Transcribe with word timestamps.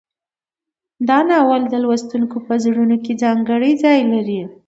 دا 1.09 1.17
ناول 1.29 1.61
د 1.69 1.73
لوستونکو 1.83 2.37
په 2.47 2.53
زړونو 2.63 2.95
کې 3.03 3.19
ځانګړی 3.23 3.71
ځای 3.83 3.99
لري. 4.13 4.41